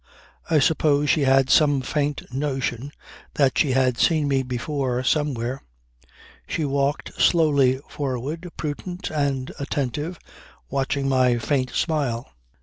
I 0.49 0.57
suppose 0.57 1.11
she 1.11 1.25
had 1.25 1.51
some 1.51 1.81
faint 1.81 2.33
notion 2.33 2.91
that 3.35 3.55
she 3.59 3.73
had 3.73 3.99
seen 3.99 4.27
me 4.27 4.41
before 4.41 5.03
somewhere. 5.03 5.61
She 6.47 6.65
walked 6.65 7.13
slowly 7.21 7.79
forward, 7.87 8.49
prudent 8.57 9.11
and 9.11 9.51
attentive, 9.59 10.17
watching 10.71 11.07
my 11.07 11.37
faint 11.37 11.69
smile. 11.69 12.31